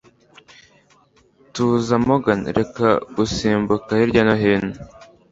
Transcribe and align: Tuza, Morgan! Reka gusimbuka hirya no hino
Tuza, 1.53 1.95
Morgan! 2.05 2.41
Reka 2.57 2.87
gusimbuka 3.15 3.89
hirya 3.99 4.21
no 4.27 4.35
hino 4.41 4.73